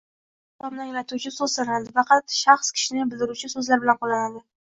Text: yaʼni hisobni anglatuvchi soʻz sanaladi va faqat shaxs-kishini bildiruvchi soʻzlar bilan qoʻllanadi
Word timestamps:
yaʼni 0.03 0.61
hisobni 0.69 0.81
anglatuvchi 0.85 1.31
soʻz 1.35 1.53
sanaladi 1.59 1.93
va 1.99 2.05
faqat 2.09 2.35
shaxs-kishini 2.37 3.05
bildiruvchi 3.13 3.53
soʻzlar 3.57 3.85
bilan 3.87 4.01
qoʻllanadi 4.03 4.45